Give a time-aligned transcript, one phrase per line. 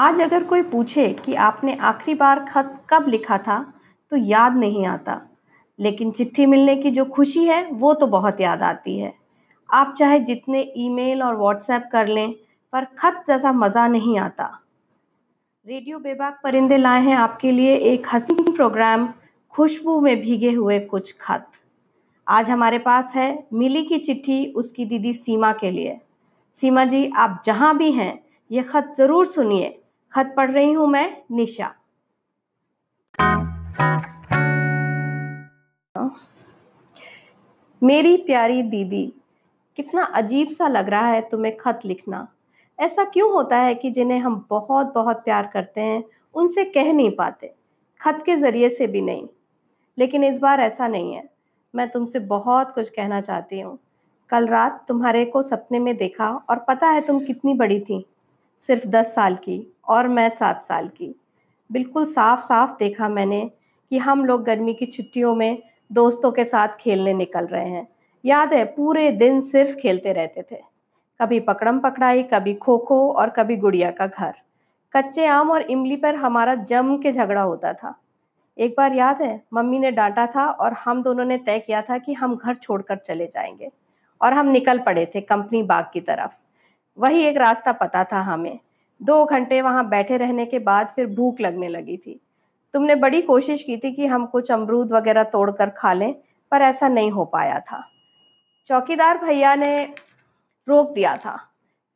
[0.00, 3.56] आज अगर कोई पूछे कि आपने आखिरी बार खत कब लिखा था
[4.12, 5.20] तो याद नहीं आता।
[5.78, 9.12] लेकिन चिट्ठी मिलने की जो खुशी है, वो तो बहुत याद आती है।
[9.70, 12.32] आप चाहे जितने ईमेल और व्हाट्सएप कर लें,
[12.72, 14.44] पर खत जैसा मज़ा नहीं आता।
[15.66, 19.08] रेडियो बेबाक परिंदे लाए हैं आपके लिए एक हसीन प्रोग्राम,
[19.54, 21.46] खुशबू में भीगे हुए कुछ खत।
[22.26, 25.98] आज हमारे पास है मिली की चिट्ठी उसकी दीदी सीमा के लिए।
[26.54, 28.18] सीमा जी, आप जहाँ भी हैं,
[28.50, 29.76] ये खत ज़रूर सुनिए।
[30.12, 31.74] खत पढ़ रही हूँ मैं, निशा।
[37.82, 39.12] मेरी प्यारी दीदी,
[39.76, 42.28] कितना अजीब सा लग रहा है तुम्हें खत लिखना।
[42.80, 47.10] ऐसा क्यों होता है कि जिन्हें हम बहुत बहुत प्यार करते हैं, उनसे कह नहीं
[47.10, 47.54] पाते?
[48.00, 49.28] खत के ज़रिए से भी नहीं।
[49.98, 51.30] लेकिन इस बार ऐसा नहीं है।
[51.74, 53.78] मैं तुमसे बहुत कुछ कहना चाहती हूँ।
[54.28, 58.09] कल रात तुम्हारे को सपने में देखा और पता है तुम कितनी बड़ी थी।
[58.60, 61.20] सिर्फ़ दस साल की और मैं सात साल की।
[61.72, 63.50] बिल्कुल साफ़ साफ़ देखा मैंने
[63.90, 67.88] कि हम लोग गर्मी की छुट्टियों में दोस्तों के साथ खेलने निकल रहे हैं।
[68.24, 70.56] याद है, पूरे दिन सिर्फ़ खेलते रहते थे।
[71.20, 74.34] कभी पकड़म पकड़ाई, कभी खो खो और कभी गुड़िया का घर।
[74.96, 77.94] कच्चे आम और इमली पर हमारा जम के झगड़ा होता था।
[78.58, 81.98] एक बार याद है, मम्मी ने डांटा था और हम दोनों ने तय किया था
[81.98, 83.70] कि हम घर छोड़कर चले जाएँगे
[84.22, 86.32] और हम निकल पड़े थे कंपनी बाग की तरफ़।
[87.00, 88.58] वही एक रास्ता पता था हमें।
[89.00, 92.20] दो घंटे वहाँ बैठे रहने के बाद फिर भूख लगने लगी थी।
[92.74, 96.14] तुमने बड़ी कोशिश की थी कि हम कुछ अमरूद वगैरह तोड़ कर खा लें,
[96.52, 97.82] पर ऐसा नहीं हो पाया था।
[98.66, 99.82] चौकीदार भैया ने
[100.68, 101.36] रोक दिया था।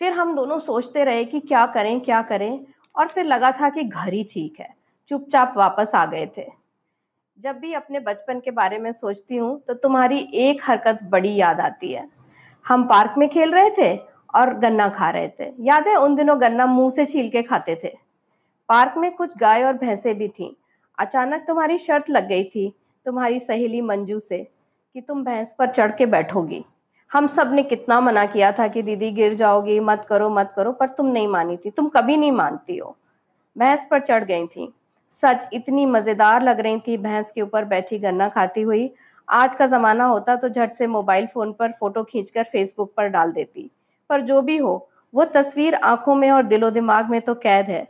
[0.00, 2.60] फिर हम दोनों सोचते रहे कि क्या करें क्या करें,
[2.94, 4.68] और फिर लगा था कि घर ही ठीक है।
[5.08, 6.46] चुपचाप वापस आ गए थे।
[7.38, 11.60] जब भी अपने बचपन के बारे में सोचती हूँ तो तुम्हारी एक हरकत बड़ी याद
[11.60, 12.08] आती है।
[12.66, 13.96] हम पार्क में खेल रहे थे
[14.34, 17.80] और गन्ना खा रहे थे। याद है, उन दिनों गन्ना मुँह से छील के खाते
[17.84, 17.92] थे।
[18.68, 20.50] पार्क में कुछ गाय और भैंसें भी थीं।
[20.98, 22.72] अचानक तुम्हारी शर्त लग गई थी,
[23.06, 24.38] तुम्हारी सहेली मंजू से,
[24.94, 26.64] कि तुम भैंस पर चढ़ के बैठोगी।
[27.12, 30.88] हम सबने कितना मना किया था कि दीदी गिर जाओगी, मत करो मत करो, पर
[30.88, 32.96] तुम नहीं मानी थी, तुम कभी नहीं मानती हो।
[33.58, 34.72] भैंस पर चढ़ गई थी।
[35.10, 38.90] सच, इतनी मज़ेदार लग रही थी भैंस के ऊपर बैठी गन्ना खाती हुई।
[39.28, 43.32] आज का ज़माना होता तो झट से मोबाइल फ़ोन पर फ़ोटो खींचकर फेसबुक पर डाल
[43.32, 43.70] देती।
[44.10, 44.74] पर जो भी हो
[45.14, 47.86] वो तस्वीर आँखों में और दिलो दिमाग में तो कैद है।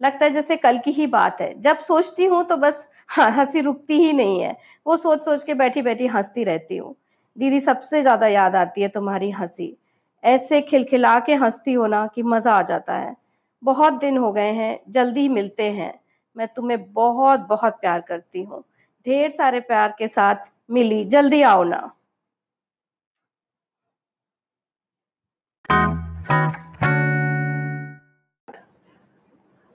[0.00, 3.60] लगता है जैसे कल की ही बात है। जब सोचती हूँ तो बस हाँ, हँसी
[3.60, 6.94] रुकती ही नहीं है। वो सोच सोच के बैठी बैठी हंसती रहती हूँ।
[7.36, 9.76] दीदी सबसे ज़्यादा याद आती है तुम्हारी हँसी।
[10.24, 13.14] ऐसे खिलखिला के हंसती हो ना कि मज़ा आ जाता है।
[13.62, 15.92] बहुत दिन हो गए हैं जल्दी मिलते हैं।
[16.36, 18.62] मैं तुम्हें बहुत बहुत प्यार करती हूँ।
[19.06, 21.90] ढेर सारे प्यार के साथ मिली जल्दी आओ ना।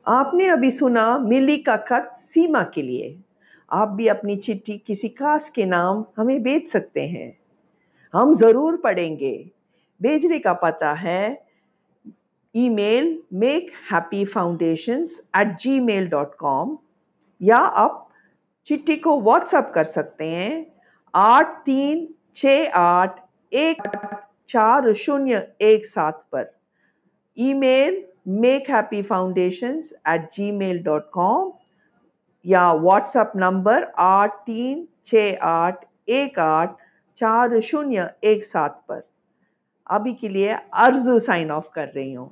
[0.10, 3.18] आपने अभी सुना मिली का खत सीमा के लिए।
[3.72, 7.38] आप भी अपनी चिट्ठी किसी खास के नाम हमें भेज सकते हैं।
[8.14, 9.52] हम ज़रूर पढ़ेंगे।
[10.02, 11.46] भेजने का पता है,
[12.56, 16.78] email make happy foundations at Gmail dot com
[17.42, 18.08] या आप
[18.66, 20.66] चिट्ठी को व्हाट्सअप कर सकते हैं,
[21.14, 23.20] आठ तीन छ आठ
[23.52, 23.88] एक
[24.48, 26.52] चार शून्य एक सात पर।
[27.38, 31.52] Email make happy foundations at Gmail dot com
[32.46, 36.76] या व्हाट्सएप नंबर आठ तीन छ आठ एक आठ
[37.18, 39.02] चार शून्य एक सात पर।
[39.90, 42.30] अभी के लिए अर्जू साइन ऑफ़ कर रही हूँ।